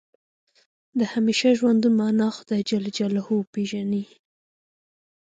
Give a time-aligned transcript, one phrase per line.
[0.99, 4.03] د همیشه ژوندون معنا خدای جل جلاله وپېژني.